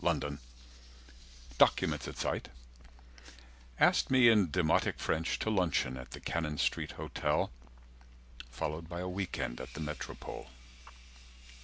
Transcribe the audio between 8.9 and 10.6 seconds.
a weekend at the Metropole.